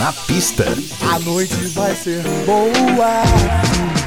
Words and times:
Na 0.00 0.14
pista. 0.14 0.64
A 1.12 1.18
noite 1.18 1.66
vai 1.74 1.94
ser 1.94 2.22
boa. 2.46 3.99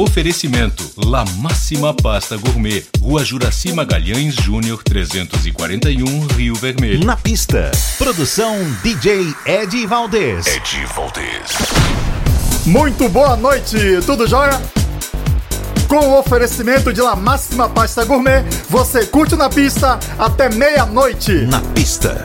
Oferecimento: 0.00 0.82
La 0.96 1.26
Máxima 1.36 1.92
Pasta 1.92 2.34
Gourmet, 2.38 2.86
Rua 3.02 3.22
Juraci 3.22 3.70
Magalhães 3.74 4.34
Júnior 4.34 4.82
341, 4.82 6.26
Rio 6.28 6.54
Vermelho. 6.54 7.04
Na 7.04 7.18
pista, 7.18 7.70
produção 7.98 8.56
DJ 8.82 9.34
Ed 9.44 9.86
Valdez. 9.86 10.46
Ed 10.46 10.86
Valdez. 10.96 11.52
Muito 12.64 13.10
boa 13.10 13.36
noite, 13.36 13.76
tudo 14.06 14.26
jóia? 14.26 14.58
Com 15.86 15.98
o 15.98 16.18
oferecimento 16.18 16.94
de 16.94 17.02
La 17.02 17.14
Máxima 17.14 17.68
Pasta 17.68 18.02
Gourmet, 18.02 18.42
você 18.70 19.04
curte 19.04 19.36
na 19.36 19.50
pista 19.50 20.00
até 20.18 20.48
meia-noite. 20.48 21.32
Na 21.42 21.60
pista 21.60 22.24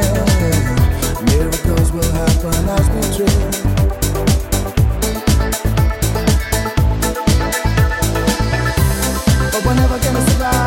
But 9.51 9.65
we're 9.65 9.75
never 9.75 9.99
gonna 9.99 10.21
survive. 10.31 10.60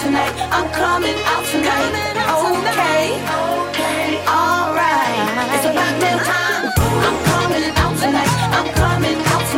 tonight. 0.00 0.32
I'm 0.50 0.68
coming 0.72 1.16
out 1.26 1.44
tonight. 1.44 1.92
Okay. 2.40 3.20
Alright. 4.24 5.28
It's 5.54 5.66
about 5.66 6.00
damn 6.00 6.18
time. 6.24 6.72
I'm 7.04 7.16
coming 7.28 7.68
out 7.76 7.94
tonight. 8.00 8.32
I'm 8.56 8.68
coming 8.74 9.18
out 9.20 9.40
tonight. 9.40 9.49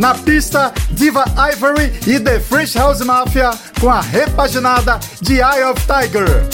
Na 0.00 0.14
pista, 0.14 0.72
Diva 0.92 1.26
Ivory 1.52 1.92
e 2.06 2.18
The 2.18 2.40
French 2.40 2.78
House 2.78 3.02
Mafia 3.02 3.50
com 3.78 3.90
a 3.90 4.00
repaginada 4.00 4.98
de 5.20 5.34
Eye 5.34 5.62
of 5.62 5.78
Tiger. 5.82 6.48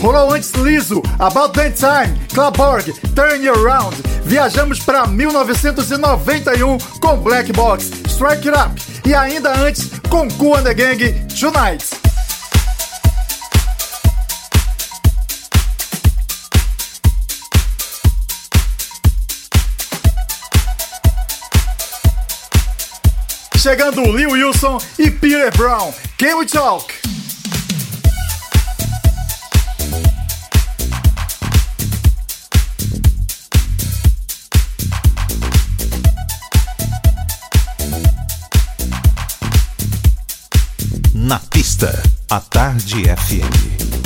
Rolou 0.00 0.32
antes 0.32 0.50
Liso, 0.54 1.00
About 1.20 1.52
That 1.52 1.76
Time, 1.76 2.18
Claborg, 2.34 2.92
Turn 3.14 3.44
You 3.44 3.54
Around. 3.54 3.94
Viajamos 4.24 4.80
para 4.80 5.06
1991 5.06 6.78
com 7.00 7.16
Black 7.18 7.52
Box, 7.52 7.92
Strike 8.08 8.48
It 8.48 8.58
Up 8.58 9.08
e 9.08 9.14
ainda 9.14 9.56
antes 9.56 9.88
com 10.10 10.28
Cool 10.32 10.56
and 10.56 10.64
the 10.64 10.74
Gang, 10.74 10.98
Tonight. 11.28 11.97
chegando 23.68 24.00
Lil 24.16 24.30
Wilson 24.30 24.78
e 24.98 25.10
Peter 25.10 25.50
Brown. 25.54 25.92
Can 26.16 26.38
we 26.38 26.46
talk? 26.46 26.90
Na 41.12 41.38
pista, 41.50 41.92
a 42.30 42.40
Tarde 42.40 43.04
FM. 43.04 43.97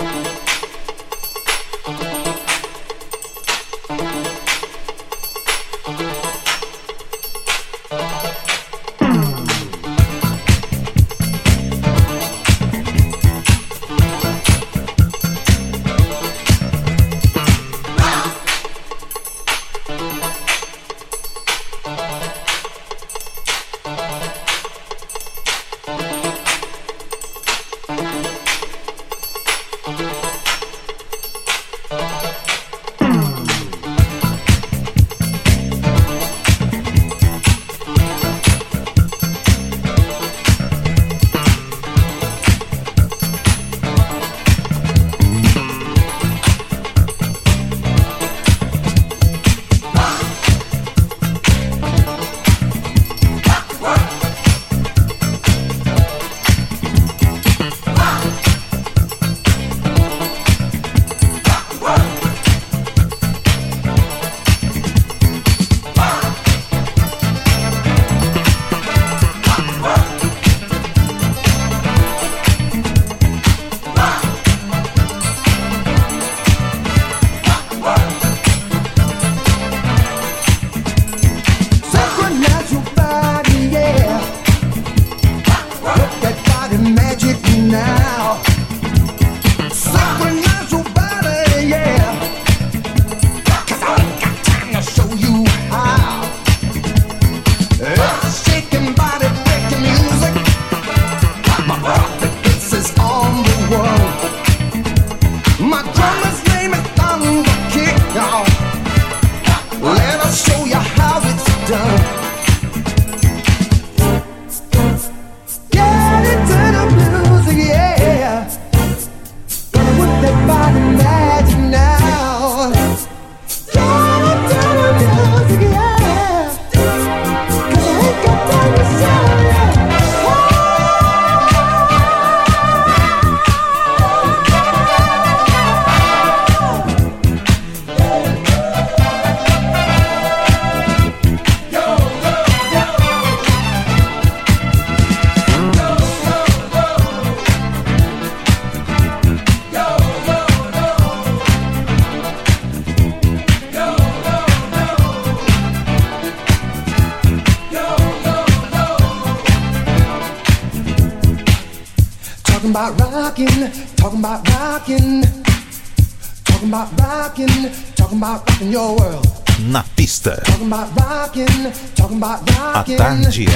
Na 0.00 0.21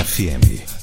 FM. 0.07 0.76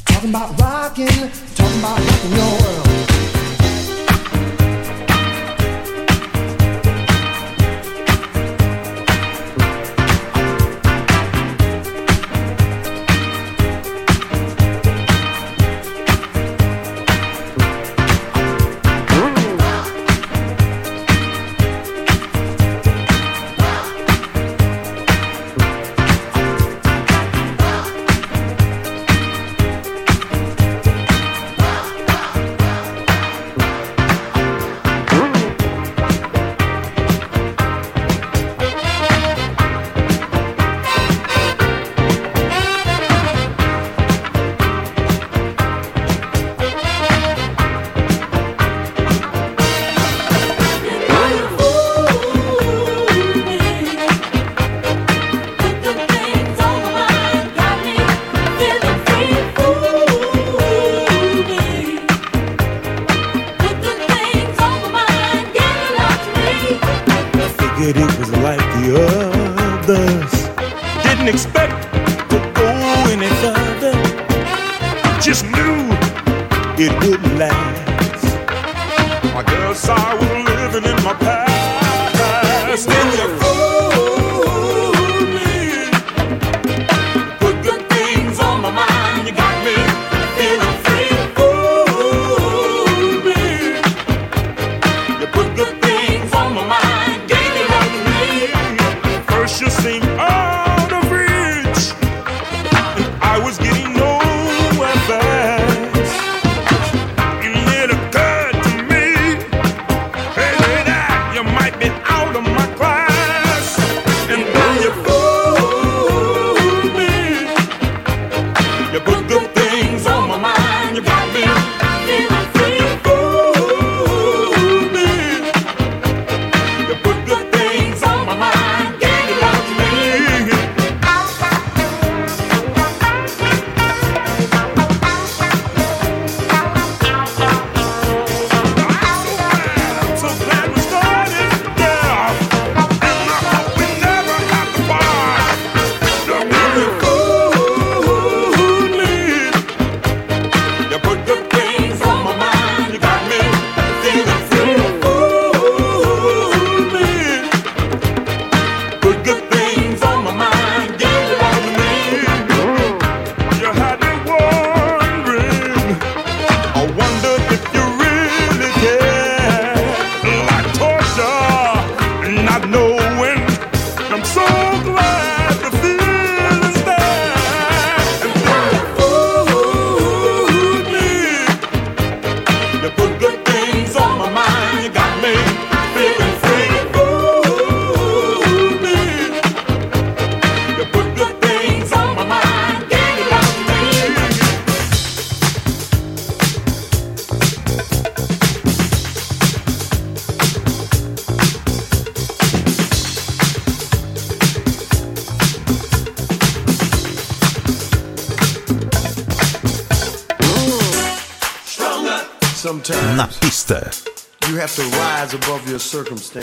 circumstance. 215.93 216.42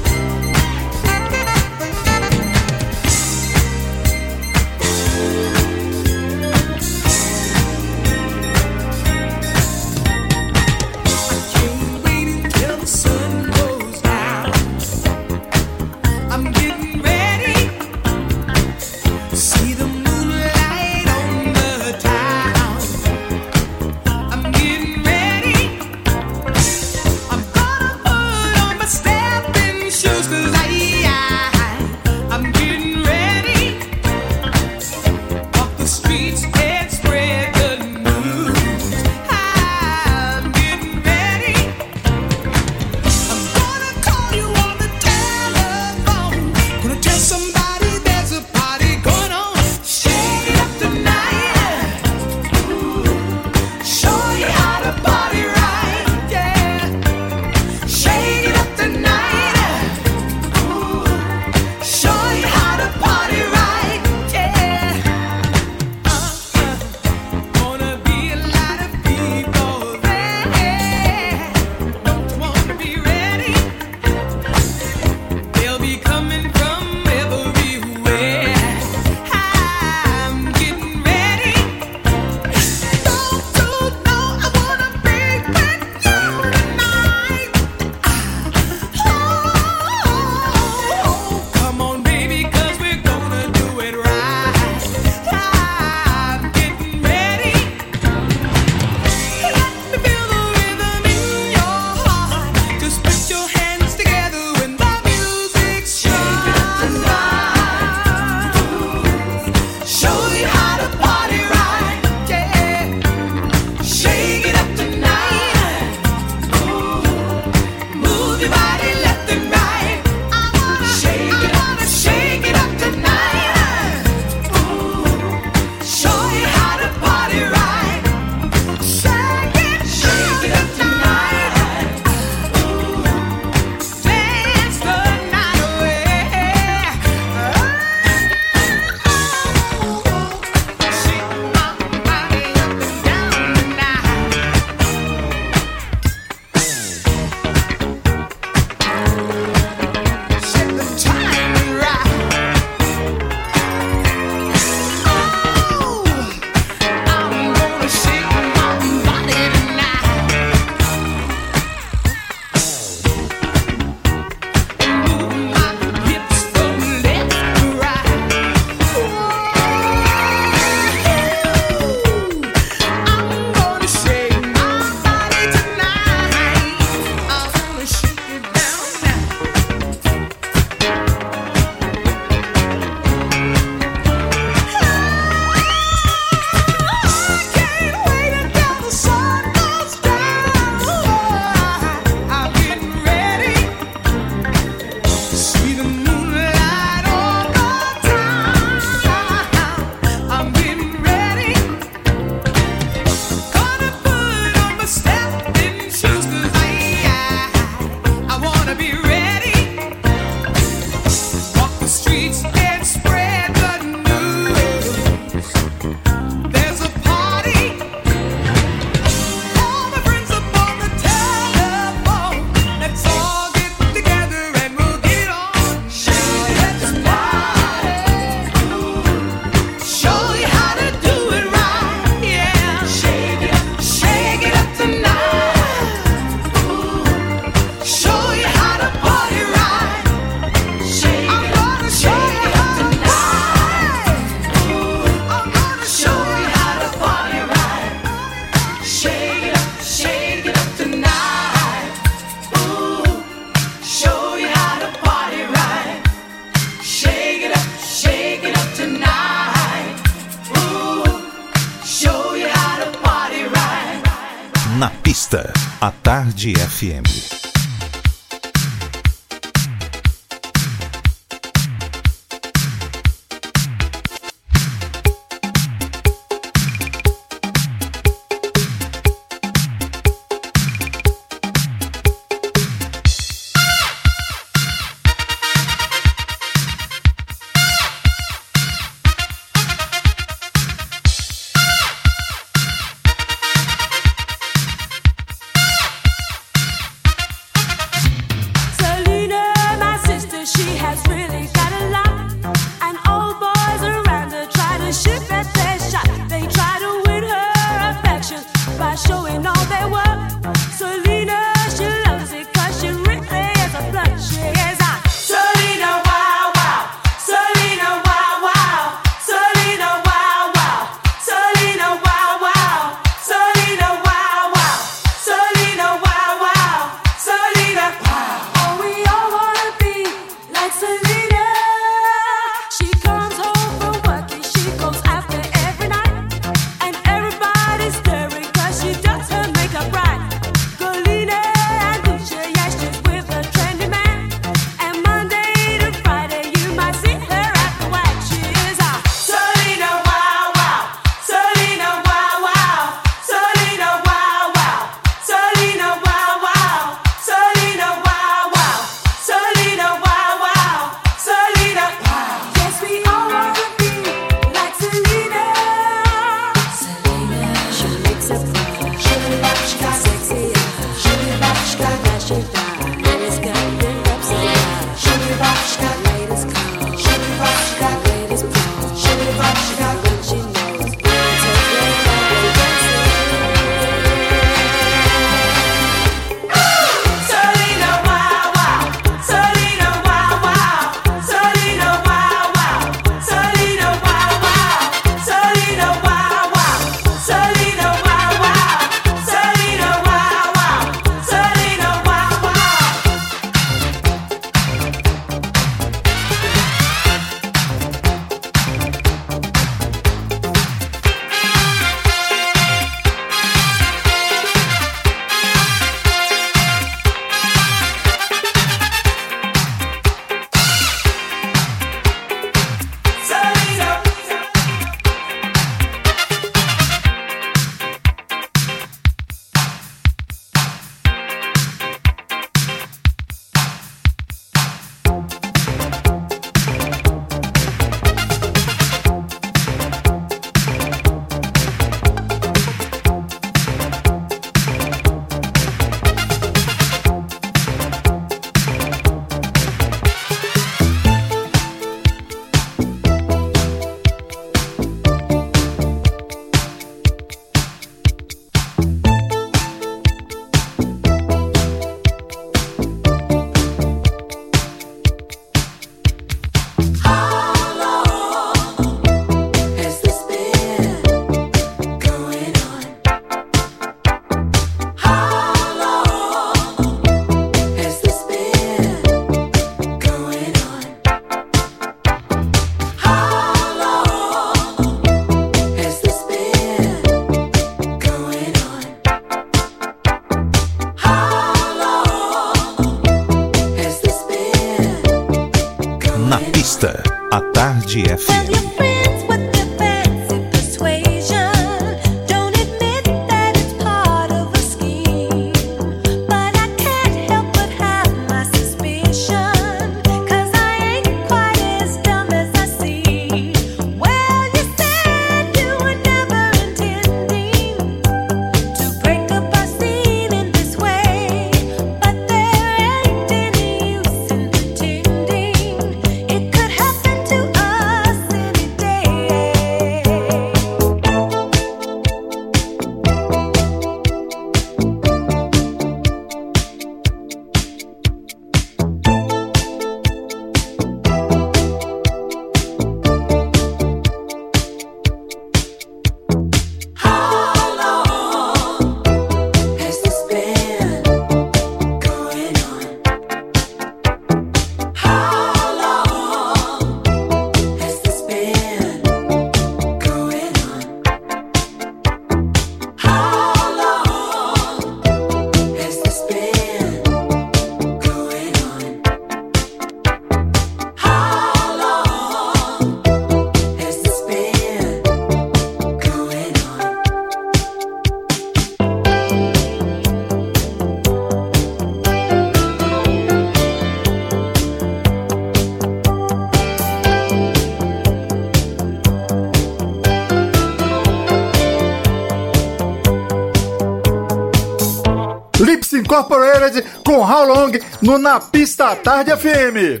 Incorporated 596.16 596.82
com 597.04 597.20
How 597.20 597.44
Long 597.44 597.72
no 598.00 598.16
Na 598.16 598.40
Pista 598.40 598.96
Tarde 598.96 599.36
FM. 599.36 600.00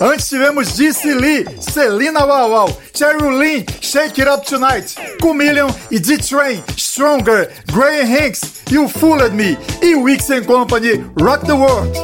Antes 0.00 0.28
tivemos 0.28 0.72
DC 0.76 1.14
Lee, 1.14 1.44
Selena 1.60 2.24
Wow 2.24 2.50
Wow, 2.50 2.78
Cherry 2.94 3.18
Lynn, 3.36 3.66
Shake 3.80 4.22
It 4.22 4.30
Up 4.30 4.46
Tonight, 4.46 4.94
Chameleon 5.20 5.68
e 5.90 5.98
D-Train, 5.98 6.62
Stronger, 6.76 7.50
Graham 7.72 8.06
Hanks, 8.06 8.62
You 8.70 8.88
Fooled 8.88 9.34
Me 9.34 9.58
e 9.82 9.96
Wix 9.96 10.28
Company, 10.46 11.04
Rock 11.20 11.44
the 11.44 11.52
World. 11.52 11.98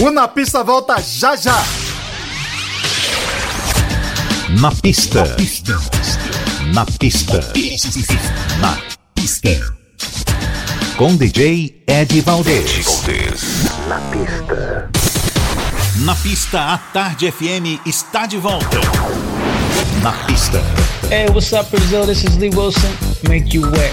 O 0.00 0.10
Na 0.12 0.28
Pista 0.28 0.62
volta 0.62 1.02
já 1.02 1.34
já. 1.34 1.64
Na 4.60 4.70
pista. 4.70 5.24
Na 5.24 5.34
pista. 5.34 5.78
Na 6.72 6.86
pista. 6.86 7.52
Com 10.96 11.14
DJ 11.14 11.82
Ed 11.86 12.18
Valdez. 12.22 13.04
Na 13.86 14.00
pista. 14.00 14.90
Na 15.98 16.14
pista, 16.14 16.60
a 16.72 16.78
Tarde 16.78 17.30
FM 17.30 17.78
está 17.84 18.24
de 18.24 18.38
volta. 18.38 18.78
Na 20.02 20.12
pista. 20.24 20.62
Hey, 21.10 21.28
what's 21.28 21.52
up, 21.52 21.68
Brazil? 21.70 22.06
This 22.06 22.24
is 22.24 22.38
Lee 22.38 22.48
Wilson. 22.48 22.90
Make 23.28 23.54
you 23.54 23.70
wet. 23.70 23.92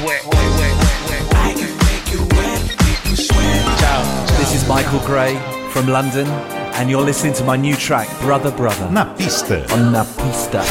Ciao, 3.78 4.04
this 4.38 4.56
is 4.56 4.66
Michael 4.70 5.00
Gray 5.06 5.36
from 5.72 5.88
London, 5.88 6.28
and 6.76 6.90
you're 6.90 7.04
listening 7.04 7.34
to 7.34 7.44
my 7.44 7.58
new 7.58 7.76
track, 7.76 8.08
Brother 8.22 8.52
Brother. 8.52 8.90
Na 8.90 9.04
pista. 9.16 9.66
On 9.74 9.92
Na 9.92 10.06
Pista. 10.06 10.64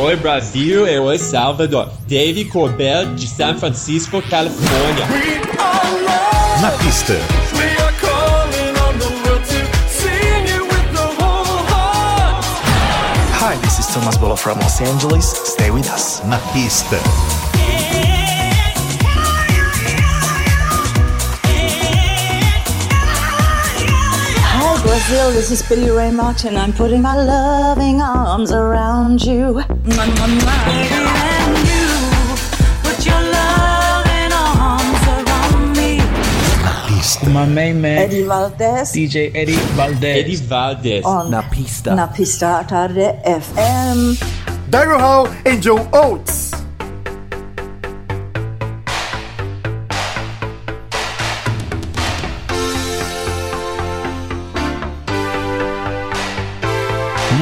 Oi 0.00 0.14
Brasil 0.14 0.86
e 0.86 0.96
oi 1.00 1.18
Salvador. 1.18 1.90
Dave 2.06 2.44
Corbell 2.44 3.16
de 3.16 3.26
San 3.26 3.58
Francisco, 3.58 4.22
Califórnia. 4.22 5.06
Na 6.60 6.70
pista. 6.70 7.14
Hi, 13.40 13.56
this 13.56 13.80
is 13.80 13.86
Thomas 13.92 14.16
Bolo 14.18 14.36
from 14.36 14.60
Los 14.60 14.80
Angeles. 14.80 15.24
Stay 15.24 15.72
with 15.72 15.90
us. 15.92 16.22
Na 16.26 16.38
pista. 16.52 16.96
Hi, 24.54 24.80
Brazil. 24.80 25.32
This 25.32 25.50
is 25.50 25.68
Billy 25.68 25.90
Ray 25.90 26.12
Martin. 26.12 26.56
I'm 26.56 26.72
putting 26.72 27.02
my 27.02 27.16
loving 27.16 28.00
arms 28.00 28.52
around 28.52 29.24
you. 29.24 29.60
Mwah, 29.88 30.06
mwah, 30.06 30.28
mwah. 30.28 30.60
And 30.68 31.56
you 31.68 31.84
put 32.84 32.98
your 33.06 33.22
loving 33.34 34.32
arms 34.32 35.04
around 35.14 35.76
me. 35.76 35.90
My 37.32 37.46
main 37.46 37.80
man, 37.80 37.98
Eddie 37.98 38.22
Valdez 38.24 38.92
DJ 38.92 39.30
Eddie 39.34 39.60
Valdez. 39.76 40.16
Eddie 40.24 40.36
Valdez. 40.36 41.04
on 41.04 41.30
Na 41.30 41.42
Pista. 41.42 41.94
Na 41.94 42.06
Pista 42.06 42.64
Tarde 42.68 43.20
FM. 43.24 44.16
Daryl 44.70 45.00
Hall 45.00 45.28
and 45.46 45.62
Joe 45.62 45.80
Oates. 45.92 46.52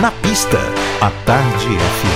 Na 0.00 0.10
pista, 0.22 0.60
a 1.00 1.10
Tarde 1.24 1.76
FM. 1.98 2.15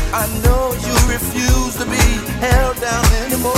I 0.13 0.27
know 0.43 0.73
you 0.73 0.93
refuse 1.09 1.75
to 1.77 1.85
be 1.85 1.95
held 2.43 2.75
down 2.81 3.05
anymore. 3.23 3.53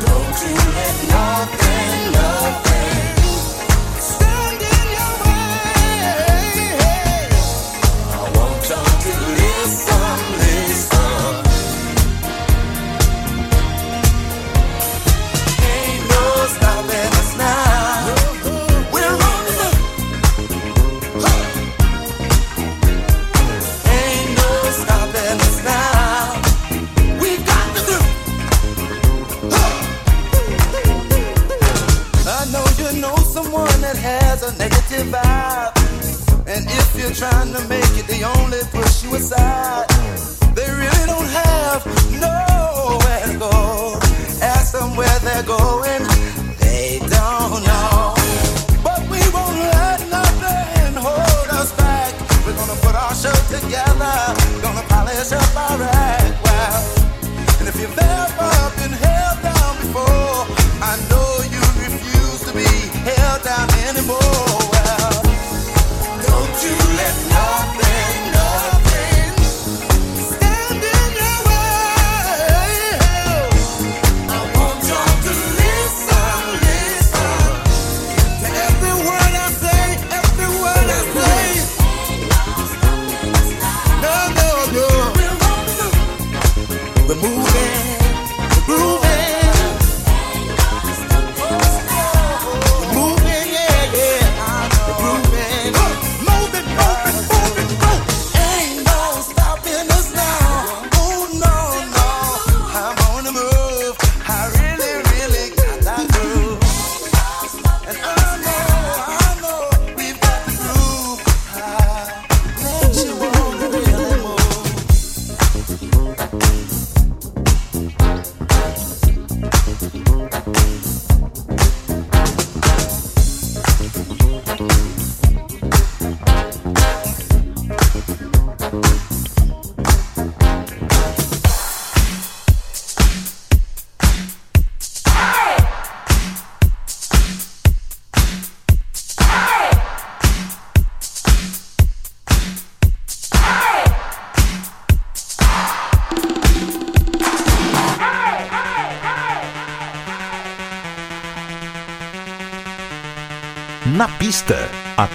Don't 0.00 0.36
you 0.44 0.56
let 0.72 0.96
nothing, 1.10 2.12
nothing. 2.12 3.05
you're 37.06 37.14
trying 37.14 37.52
to 37.52 37.68
make 37.68 37.96
it, 37.96 38.06
they 38.08 38.24
only 38.24 38.58
push 38.72 39.04
you 39.04 39.14
aside. 39.14 39.88
They 40.54 40.68
really 40.68 41.06
don't 41.06 41.28
have 41.28 42.05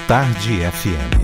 Tarde 0.08 0.66
FM. 0.66 1.21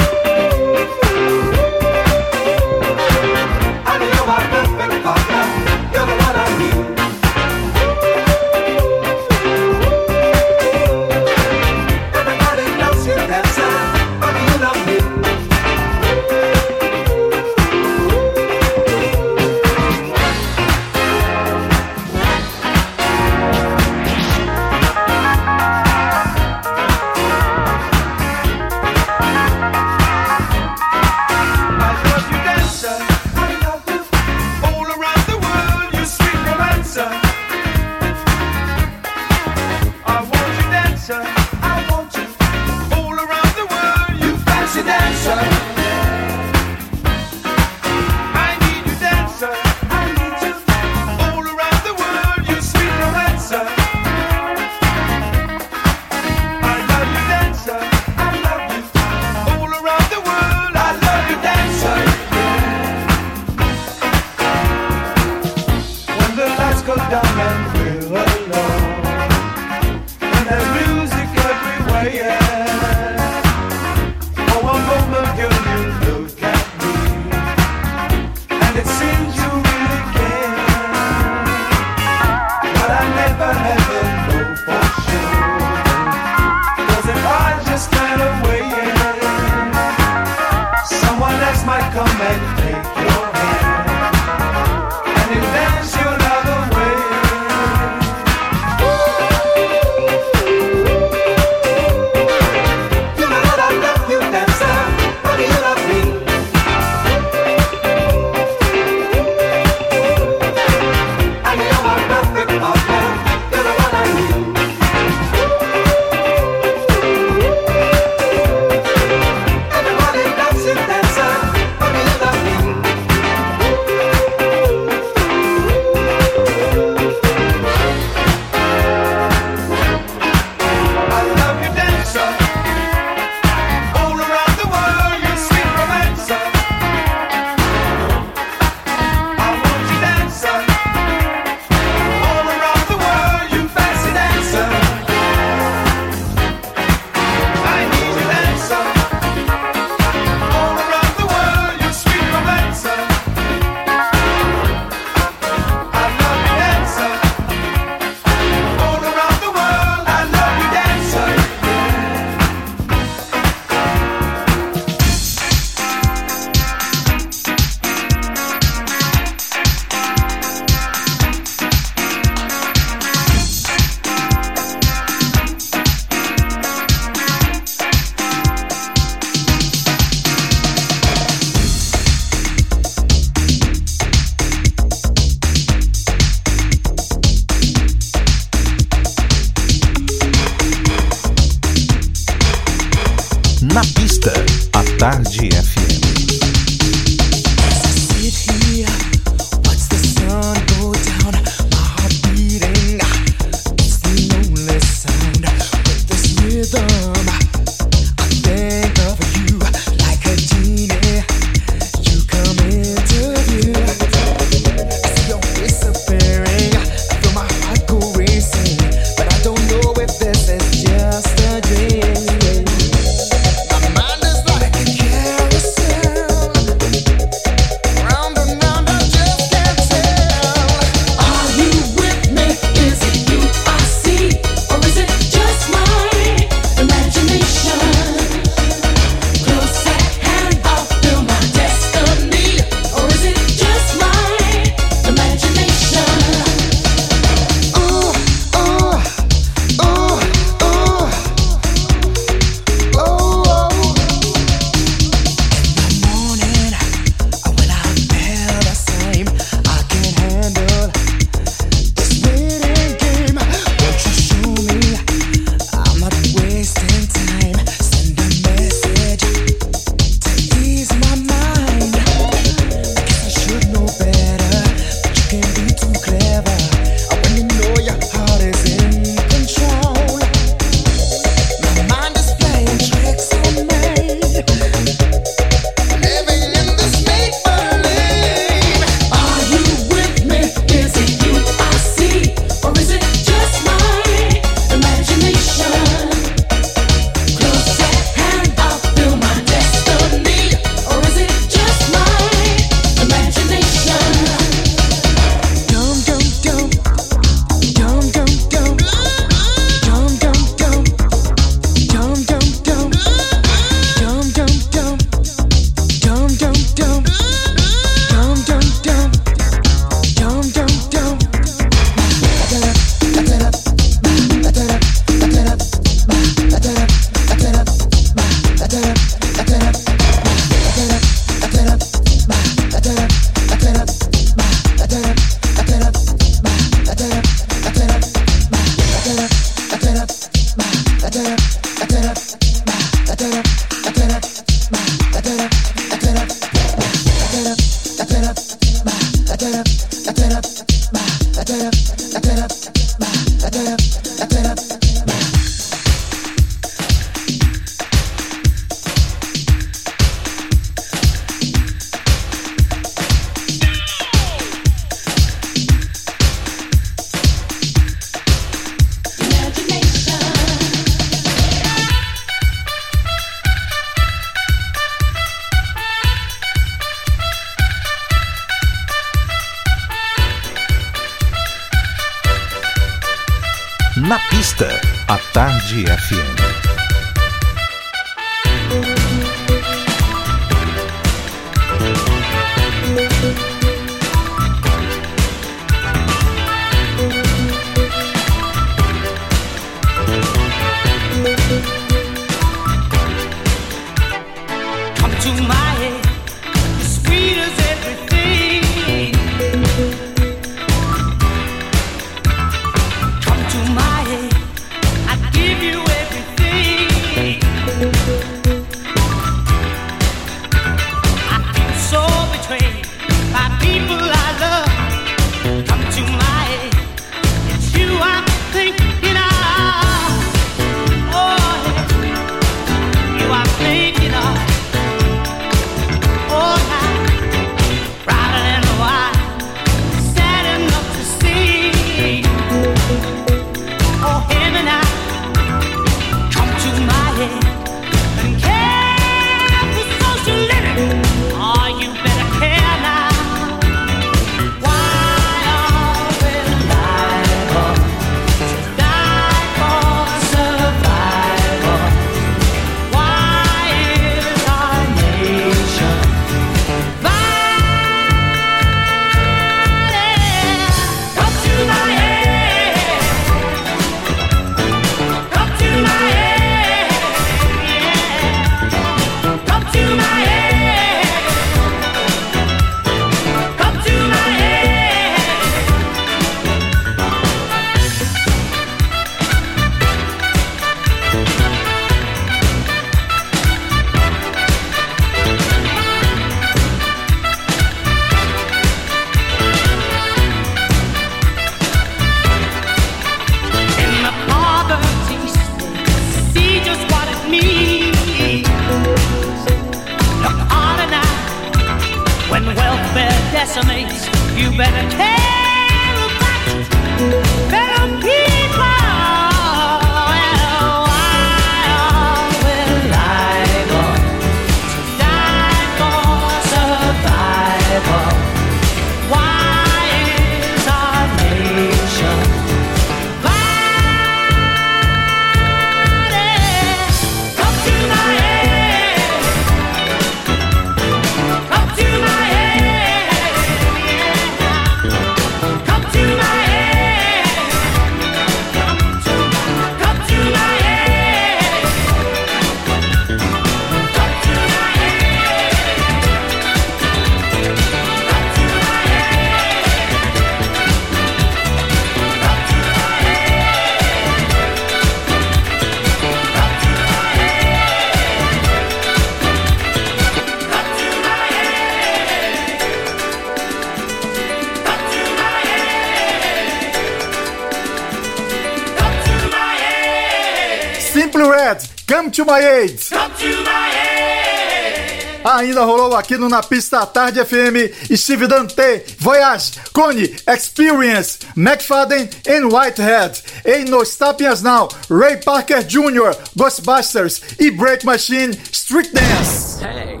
To 582.18 582.24
My 582.24 582.40
Aid. 582.40 582.80
Come 582.90 583.12
to 583.14 583.44
my 583.44 583.70
aid. 583.70 585.20
Ainda 585.24 585.64
rolou 585.64 585.94
aqui 585.94 586.16
no 586.16 586.28
Na 586.28 586.42
Pista 586.42 586.80
à 586.80 586.86
Tarde 586.86 587.20
FM 587.20 587.70
Steve 587.96 588.26
Dante, 588.26 588.82
Voyage, 588.98 589.52
Connie, 589.72 590.16
Experience, 590.26 591.20
McFadden 591.36 592.08
and 592.26 592.48
Whitehead. 592.50 593.20
Ain't 593.44 593.70
No 593.70 593.84
Stopping 593.84 594.26
Us 594.26 594.42
Now, 594.42 594.68
Ray 594.88 595.18
Parker 595.18 595.62
Jr., 595.62 596.10
Ghostbusters 596.36 597.22
e 597.38 597.52
Break 597.52 597.84
Machine 597.84 598.32
Street 598.50 598.92
Dance. 598.92 599.60
Hey, 599.60 600.00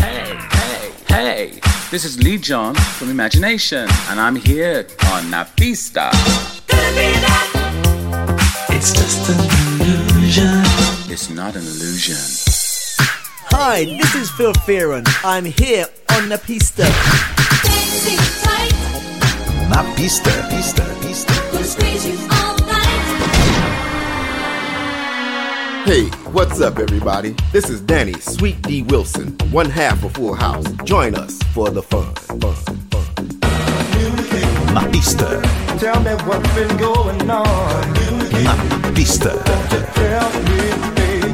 hey, 0.00 0.38
hey, 1.08 1.52
hey. 1.52 1.60
This 1.92 2.04
is 2.04 2.18
Lee 2.20 2.38
John 2.38 2.74
from 2.74 3.08
Imagination, 3.08 3.88
and 4.10 4.18
I'm 4.18 4.34
here 4.34 4.88
on 5.12 5.30
Na 5.30 5.44
Pista. 5.44 6.10
It's 8.68 8.92
just 8.92 9.28
illusion. 9.28 9.55
It's 11.18 11.30
not 11.30 11.56
an 11.56 11.62
illusion. 11.62 12.18
Hi, 13.48 13.86
this 13.86 14.14
is 14.14 14.30
Phil 14.32 14.52
Fearon. 14.52 15.02
I'm 15.24 15.46
here 15.46 15.86
on 16.12 16.28
the 16.28 16.36
pista. 16.36 16.82
Na 19.70 19.80
pista, 19.96 20.30
pista, 20.50 20.84
pista. 21.00 21.32
Hey, 25.86 26.04
what's 26.32 26.60
up, 26.60 26.78
everybody? 26.78 27.34
This 27.50 27.70
is 27.70 27.80
Danny 27.80 28.12
Sweet 28.20 28.60
D 28.60 28.82
Wilson, 28.82 29.38
one 29.50 29.70
half 29.70 30.04
of 30.04 30.12
Full 30.12 30.34
House. 30.34 30.66
Join 30.84 31.14
us 31.14 31.42
for 31.54 31.70
the 31.70 31.82
fun. 31.82 32.14
fun. 32.14 32.76
Na 34.74 34.86
pista, 34.90 35.40
Tell 35.78 35.98
me 36.02 36.12
what's 36.28 36.54
been 36.54 36.76
going 36.76 37.30
on. 37.30 37.92
na 38.44 38.92
pista. 38.92 39.32
Tell 39.94 40.42
me, 40.42 40.42
baby. 40.50 40.95
A 41.26 41.28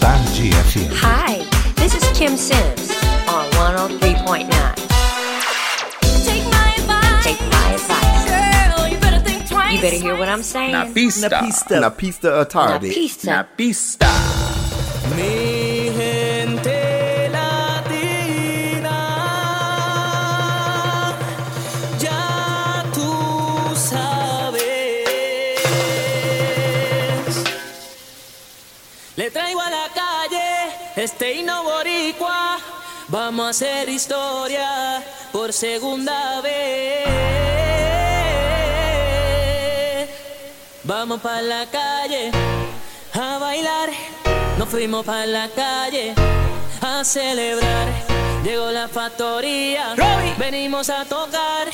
Tarde 0.00 0.50
FM. 0.66 0.90
Hi, 0.98 1.38
this 1.76 1.94
is 1.94 2.02
Kim 2.18 2.36
Sims 2.36 2.90
on 3.28 3.48
103.9. 3.52 4.50
Take 6.26 6.44
my 6.50 6.74
advice. 6.76 7.24
Take 7.24 7.40
my 7.54 7.74
advice. 7.74 8.26
Girl, 8.26 8.88
you 8.88 8.98
better 8.98 9.20
think 9.20 9.48
twice. 9.48 9.72
You 9.74 9.80
better 9.80 9.96
hear 9.96 10.16
what 10.18 10.28
I'm 10.28 10.42
saying. 10.42 10.72
Na 10.72 10.86
Pista. 10.92 11.28
Na 11.28 11.40
pista. 11.42 11.80
Na 11.80 11.90
pista 11.90 12.40
à 12.40 12.44
tarde. 12.46 12.88
Na 12.88 12.94
pista. 12.94 13.26
Na 13.30 13.44
Pista. 13.44 14.06
Mi 15.14 15.59
este 31.00 31.34
himno 31.34 31.64
boricua. 31.64 32.58
Vamos 33.08 33.46
a 33.46 33.48
hacer 33.50 33.88
historia 33.88 35.02
por 35.32 35.52
segunda 35.52 36.40
vez. 36.42 37.08
Vamos 40.84 41.20
para 41.20 41.42
la 41.42 41.66
calle 41.66 42.30
a 43.14 43.38
bailar. 43.38 43.90
Nos 44.58 44.68
fuimos 44.68 45.04
para 45.04 45.26
la 45.26 45.48
calle 45.48 46.14
a 46.82 47.02
celebrar. 47.02 47.88
Llegó 48.44 48.70
la 48.70 48.86
factoría. 48.88 49.94
Venimos 50.38 50.90
a 50.90 51.04
tocar 51.04 51.68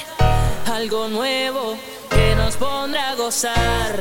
algo 0.72 1.08
nuevo 1.08 1.76
que 2.10 2.34
nos 2.36 2.56
pondrá 2.56 3.10
a 3.10 3.14
gozar. 3.16 4.00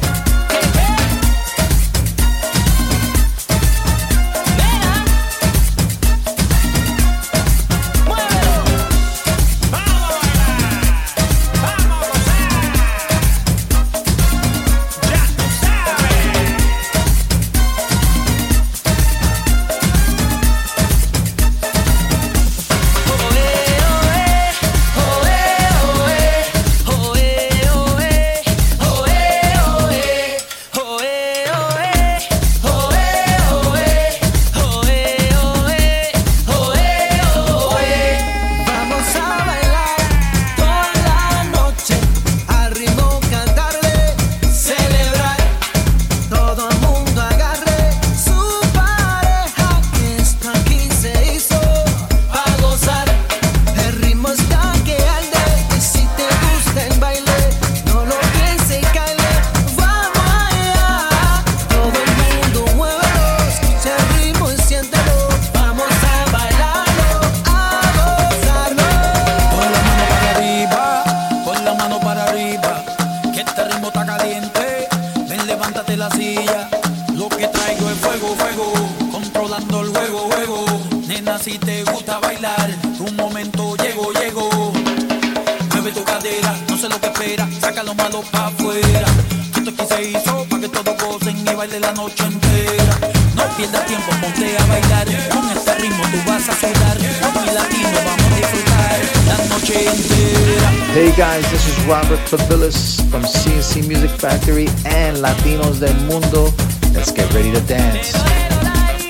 Fabilis 102.31 103.01
from 103.11 103.23
CNC 103.23 103.89
Music 103.89 104.09
Factory 104.09 104.67
and 104.85 105.17
Latinos 105.17 105.81
del 105.81 105.93
Mundo. 106.05 106.45
Let's 106.93 107.11
get 107.11 107.29
ready 107.33 107.51
to 107.51 107.59
dance. 107.67 108.13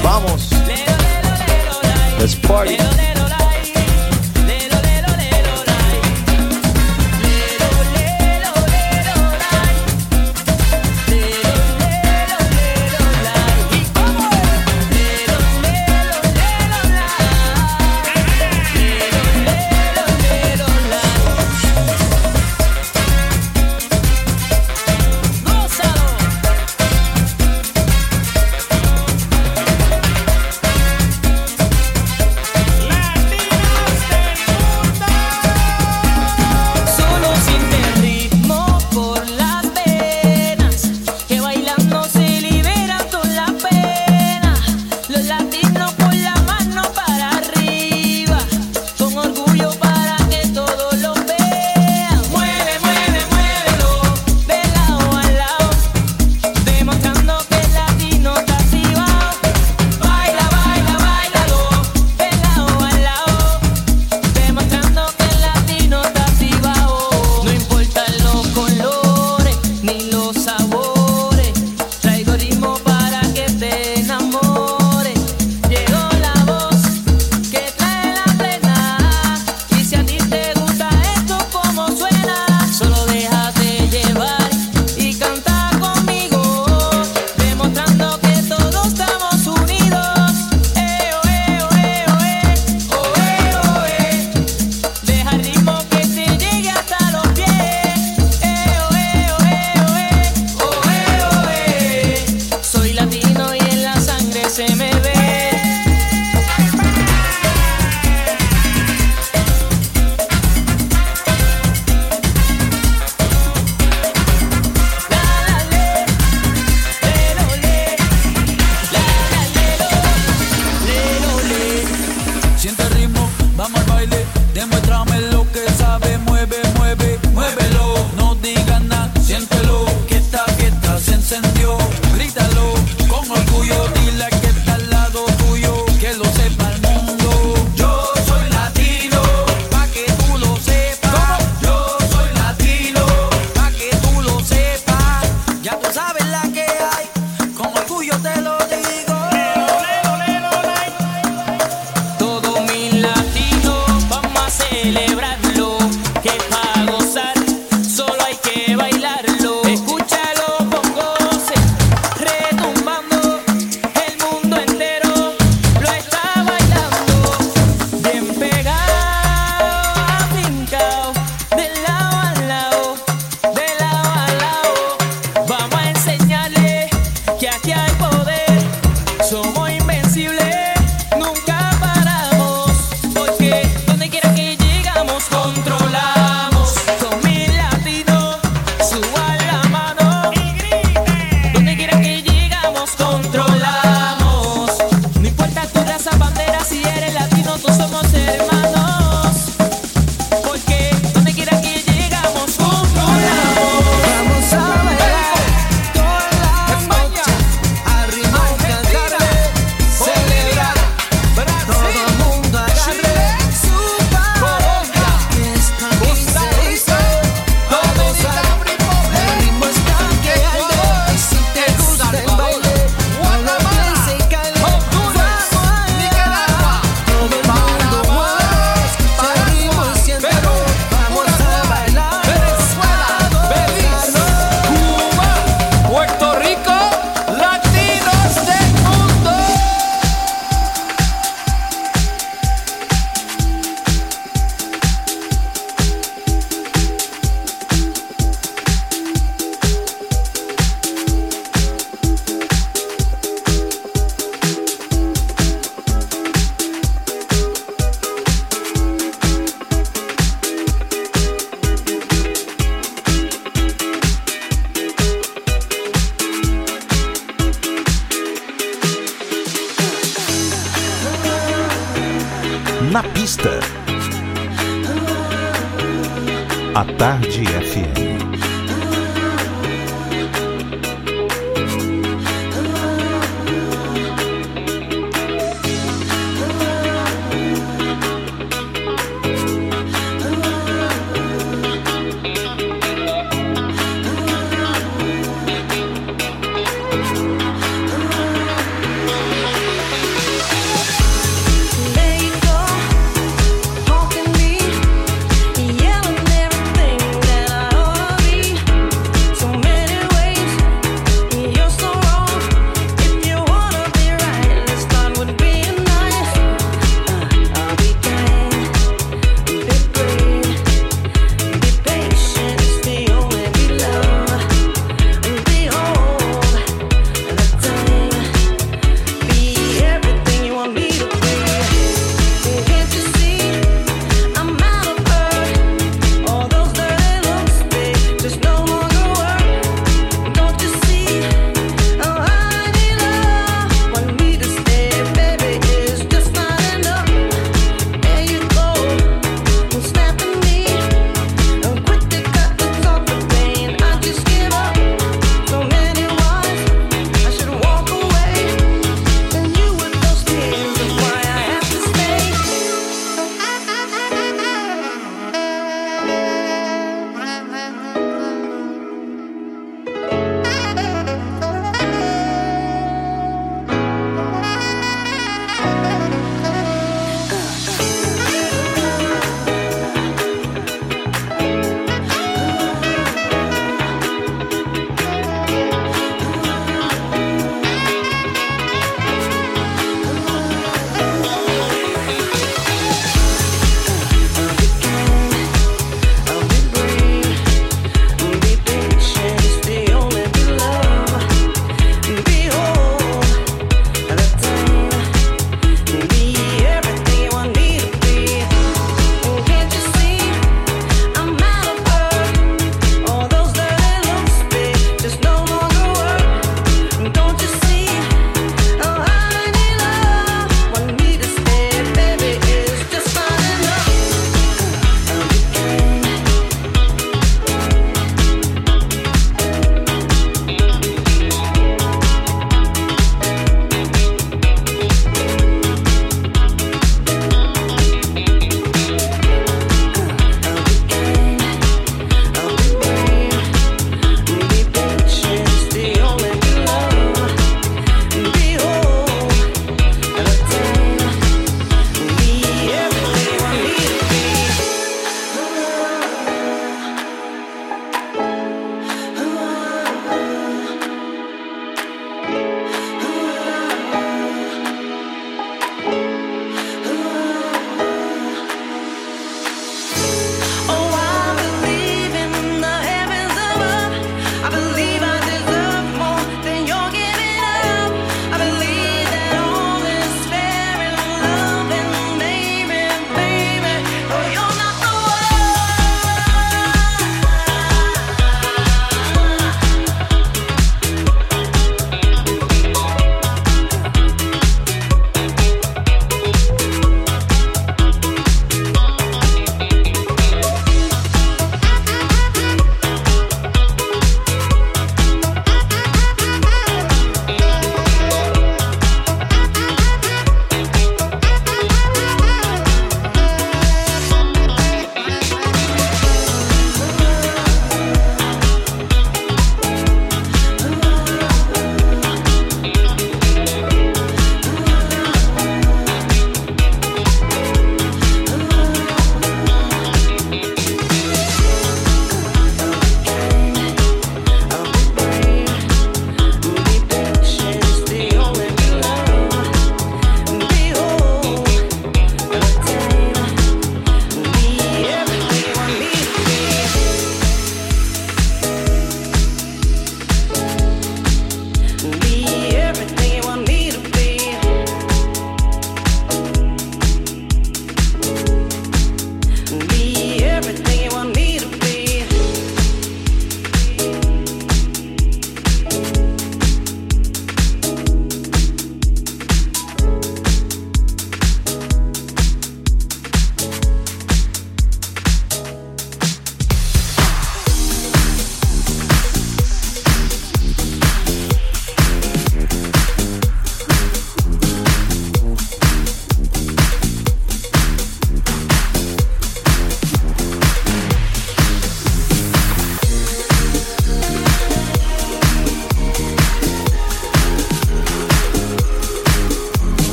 Vamos. 0.00 0.50
Let's 2.18 2.34
party. 2.34 3.11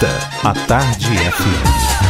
A 0.00 0.54
Tarde 0.68 1.16
FM. 1.16 2.07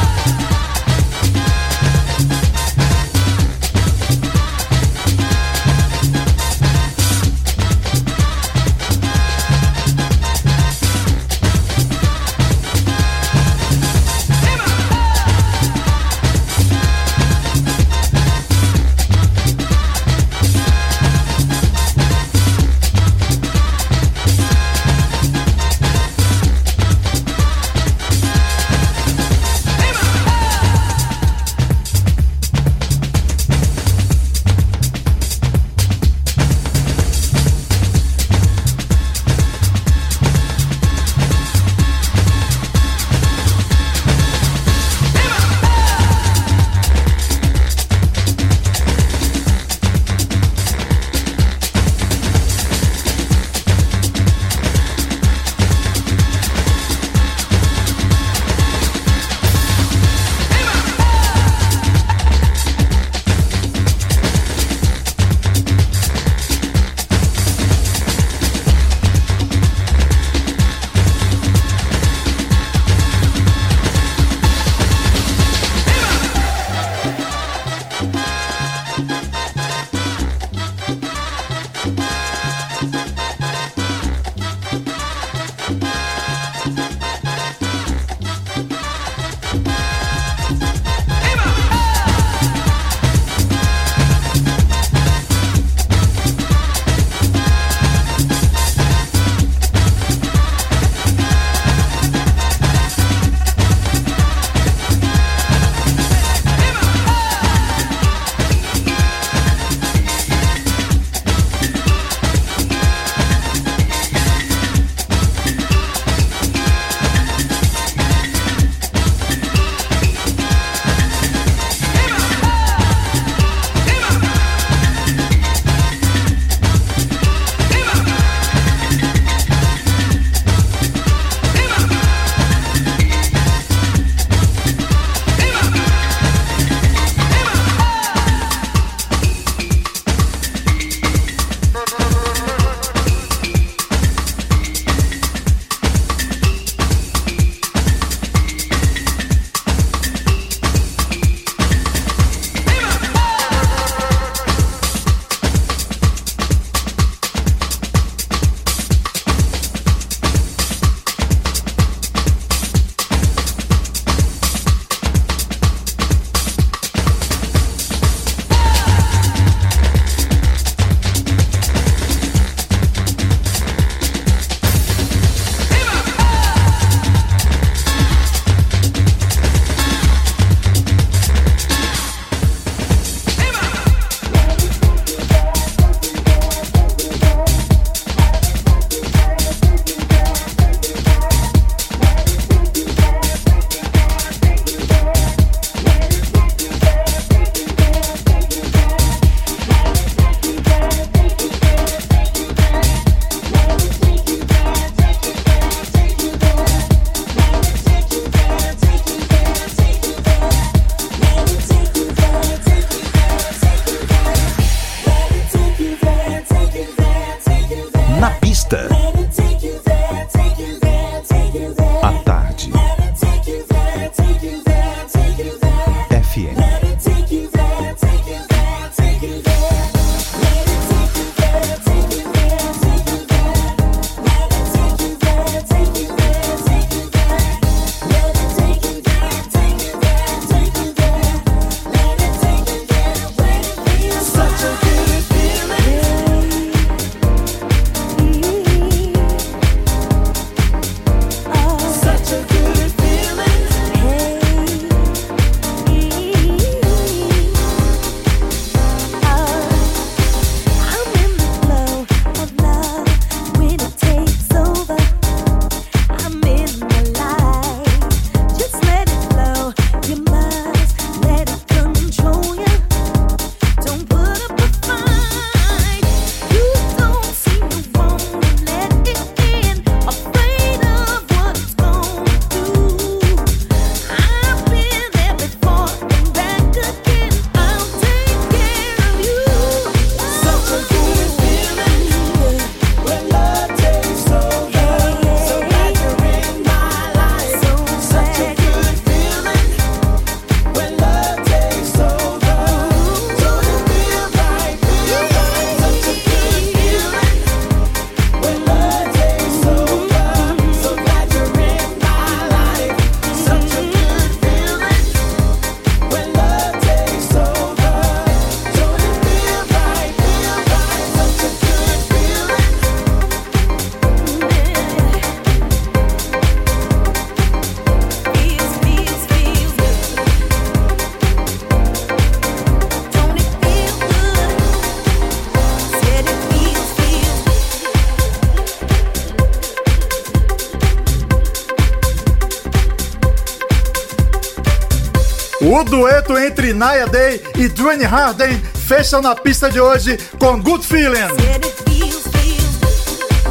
O 345.79 345.85
dueto 345.85 346.37
entre 346.37 346.73
Naya 346.73 347.07
Day 347.07 347.41
e 347.57 347.69
Dwayne 347.69 348.03
Harden 348.03 348.61
fecha 348.89 349.23
na 349.23 349.37
pista 349.37 349.71
de 349.71 349.81
hoje 349.81 350.19
com 350.37 350.61
Good 350.61 350.85
Feeling. 350.85 351.29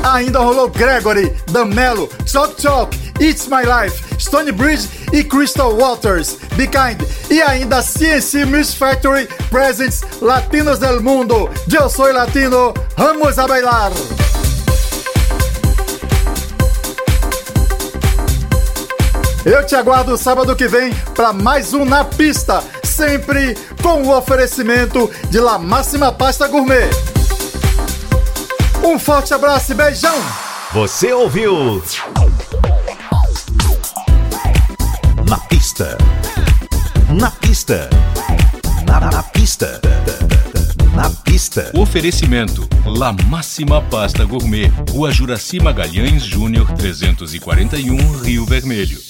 Ainda 0.03 0.39
rolou 0.39 0.69
Gregory, 0.69 1.33
Damelo, 1.49 2.09
Choc 2.25 2.61
Choc, 2.61 2.93
It's 3.21 3.47
My 3.47 3.63
Life, 3.63 4.03
Stone 4.19 4.51
Bridge 4.51 4.89
e 5.13 5.23
Crystal 5.23 5.73
Waters, 5.73 6.37
Be 6.57 6.67
Kind. 6.67 7.01
E 7.31 7.41
ainda 7.41 7.81
CNC 7.81 8.43
Music 8.43 8.77
Factory 8.77 9.29
Presents 9.49 10.01
Latinos 10.21 10.79
del 10.79 10.99
Mundo. 10.99 11.49
Eu 11.73 11.89
sou 11.89 12.11
latino, 12.11 12.73
vamos 12.97 13.39
a 13.39 13.47
bailar. 13.47 13.93
Eu 19.47 19.65
te 19.65 19.77
aguardo 19.77 20.17
sábado 20.17 20.53
que 20.57 20.67
vem 20.67 20.93
para 21.15 21.31
mais 21.31 21.73
um 21.73 21.85
Na 21.85 22.03
Pista, 22.03 22.61
sempre 22.83 23.55
com 23.81 24.03
o 24.03 24.13
oferecimento 24.13 25.09
de 25.29 25.39
La 25.39 25.57
Máxima 25.57 26.11
Pasta 26.11 26.49
Gourmet. 26.49 26.89
Um 28.83 28.99
forte 28.99 29.33
abraço 29.33 29.71
e 29.71 29.75
beijão! 29.75 30.17
Você 30.73 31.13
ouviu? 31.13 31.81
Na 35.29 35.37
pista. 35.37 35.97
Na 37.09 37.31
pista. 37.31 37.89
Na, 38.85 38.99
na 38.99 39.23
pista. 39.23 39.79
Na 40.93 41.09
pista. 41.23 41.71
Oferecimento: 41.73 42.67
La 42.85 43.13
Máxima 43.13 43.81
Pasta 43.83 44.25
Gourmet, 44.25 44.69
Rua 44.91 45.09
Juraci 45.09 45.61
Magalhães 45.61 46.23
Júnior 46.23 46.69
341, 46.73 48.17
Rio 48.19 48.45
Vermelho. 48.45 49.06